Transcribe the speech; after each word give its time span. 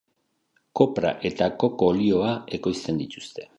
Kopra 0.79 1.11
eta 1.31 1.51
koko 1.65 1.91
olioa 1.93 2.35
ekoizten 2.61 3.01
dituzte. 3.05 3.49